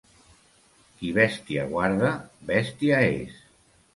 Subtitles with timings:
[1.01, 2.11] Qui bèstia guarda,
[2.53, 3.39] bèstia és.